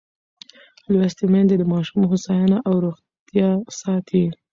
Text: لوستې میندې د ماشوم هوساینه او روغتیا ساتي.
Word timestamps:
لوستې 0.91 1.25
میندې 1.31 1.55
د 1.57 1.63
ماشوم 1.73 2.01
هوساینه 2.11 2.57
او 2.67 2.73
روغتیا 2.85 3.49
ساتي. 3.79 4.23